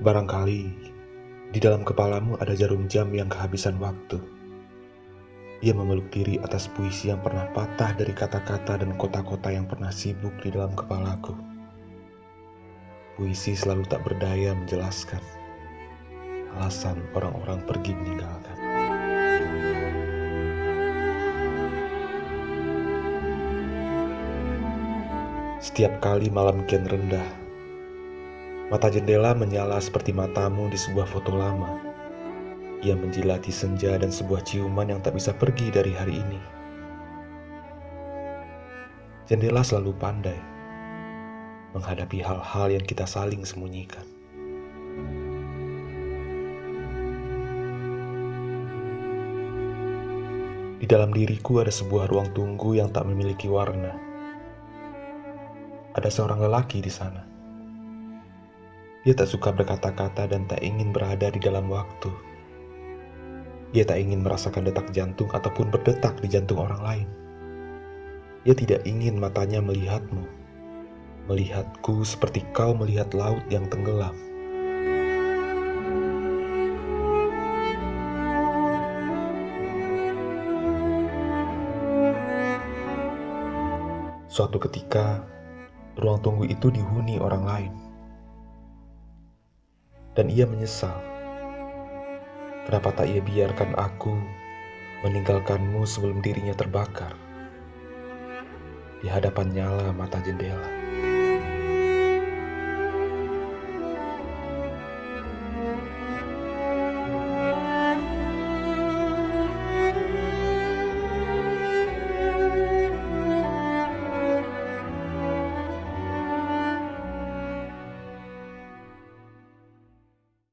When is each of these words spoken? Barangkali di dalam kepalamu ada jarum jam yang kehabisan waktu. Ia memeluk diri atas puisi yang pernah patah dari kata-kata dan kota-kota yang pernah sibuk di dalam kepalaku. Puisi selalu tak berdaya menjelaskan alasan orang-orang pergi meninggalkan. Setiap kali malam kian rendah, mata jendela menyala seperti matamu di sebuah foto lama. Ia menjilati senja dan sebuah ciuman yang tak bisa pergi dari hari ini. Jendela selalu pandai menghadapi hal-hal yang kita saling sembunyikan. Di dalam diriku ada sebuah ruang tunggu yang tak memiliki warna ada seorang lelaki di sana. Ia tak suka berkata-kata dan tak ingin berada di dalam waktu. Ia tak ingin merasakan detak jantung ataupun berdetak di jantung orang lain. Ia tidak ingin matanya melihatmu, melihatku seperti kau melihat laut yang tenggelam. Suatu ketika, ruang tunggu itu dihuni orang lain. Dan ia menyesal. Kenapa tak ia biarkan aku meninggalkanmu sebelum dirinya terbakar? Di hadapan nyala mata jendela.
Barangkali 0.00 0.64
di 1.52 1.60
dalam 1.60 1.84
kepalamu 1.84 2.40
ada 2.40 2.56
jarum 2.56 2.88
jam 2.88 3.12
yang 3.12 3.28
kehabisan 3.28 3.76
waktu. 3.76 4.16
Ia 5.60 5.76
memeluk 5.76 6.08
diri 6.08 6.40
atas 6.40 6.72
puisi 6.72 7.12
yang 7.12 7.20
pernah 7.20 7.44
patah 7.52 7.92
dari 7.92 8.16
kata-kata 8.16 8.80
dan 8.80 8.96
kota-kota 8.96 9.52
yang 9.52 9.68
pernah 9.68 9.92
sibuk 9.92 10.32
di 10.40 10.56
dalam 10.56 10.72
kepalaku. 10.72 11.36
Puisi 13.20 13.52
selalu 13.52 13.84
tak 13.92 14.00
berdaya 14.00 14.56
menjelaskan 14.56 15.20
alasan 16.56 16.96
orang-orang 17.12 17.60
pergi 17.68 17.92
meninggalkan. 17.92 18.56
Setiap 25.60 26.00
kali 26.00 26.32
malam 26.32 26.64
kian 26.64 26.88
rendah, 26.88 27.49
mata 28.70 28.86
jendela 28.86 29.34
menyala 29.34 29.82
seperti 29.82 30.14
matamu 30.14 30.70
di 30.70 30.78
sebuah 30.78 31.10
foto 31.10 31.34
lama. 31.34 31.74
Ia 32.80 32.94
menjilati 32.94 33.50
senja 33.50 33.98
dan 33.98 34.14
sebuah 34.14 34.46
ciuman 34.46 34.88
yang 34.88 35.02
tak 35.02 35.18
bisa 35.18 35.34
pergi 35.34 35.74
dari 35.74 35.92
hari 35.92 36.22
ini. 36.22 36.40
Jendela 39.26 39.66
selalu 39.66 39.92
pandai 39.98 40.38
menghadapi 41.74 42.22
hal-hal 42.22 42.66
yang 42.70 42.84
kita 42.86 43.04
saling 43.06 43.42
sembunyikan. 43.42 44.06
Di 50.80 50.86
dalam 50.88 51.12
diriku 51.12 51.60
ada 51.60 51.68
sebuah 51.68 52.08
ruang 52.08 52.32
tunggu 52.32 52.78
yang 52.78 52.88
tak 52.88 53.04
memiliki 53.04 53.46
warna 53.46 54.10
ada 55.90 56.06
seorang 56.06 56.38
lelaki 56.38 56.78
di 56.78 56.92
sana. 56.92 57.29
Ia 59.00 59.16
tak 59.16 59.32
suka 59.32 59.48
berkata-kata 59.48 60.28
dan 60.28 60.44
tak 60.44 60.60
ingin 60.60 60.92
berada 60.92 61.32
di 61.32 61.40
dalam 61.40 61.72
waktu. 61.72 62.12
Ia 63.72 63.88
tak 63.88 63.96
ingin 63.96 64.20
merasakan 64.20 64.68
detak 64.68 64.92
jantung 64.92 65.32
ataupun 65.32 65.72
berdetak 65.72 66.20
di 66.20 66.28
jantung 66.28 66.60
orang 66.60 66.84
lain. 66.84 67.08
Ia 68.44 68.52
tidak 68.52 68.84
ingin 68.84 69.16
matanya 69.16 69.64
melihatmu, 69.64 70.20
melihatku 71.32 72.04
seperti 72.04 72.44
kau 72.52 72.76
melihat 72.76 73.16
laut 73.16 73.40
yang 73.48 73.64
tenggelam. 73.72 74.12
Suatu 84.28 84.60
ketika, 84.60 85.24
ruang 85.96 86.20
tunggu 86.20 86.44
itu 86.44 86.68
dihuni 86.68 87.16
orang 87.16 87.44
lain. 87.48 87.89
Dan 90.10 90.26
ia 90.26 90.42
menyesal. 90.42 90.98
Kenapa 92.66 92.90
tak 92.92 93.06
ia 93.06 93.22
biarkan 93.22 93.78
aku 93.78 94.18
meninggalkanmu 95.06 95.86
sebelum 95.86 96.18
dirinya 96.18 96.52
terbakar? 96.52 97.14
Di 99.00 99.08
hadapan 99.08 99.54
nyala 99.54 99.94
mata 99.94 100.18
jendela. 100.20 100.89